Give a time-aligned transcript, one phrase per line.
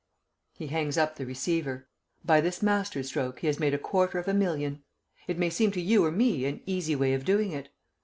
[0.55, 1.87] He hangs up the receiver.
[2.25, 4.81] By this master stroke he has made a quarter of a million.
[5.27, 7.69] It may seem to you or me an easy way of doing it.